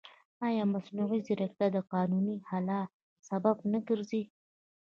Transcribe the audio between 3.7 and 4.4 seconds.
نه ګرځي؟